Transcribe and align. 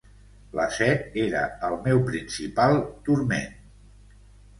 La 0.59 0.63
set 0.77 1.17
era 1.23 1.43
el 1.67 1.77
meu 1.87 2.01
principal 2.07 2.73
turment. 3.11 3.53